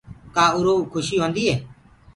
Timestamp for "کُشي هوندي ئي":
0.93-1.55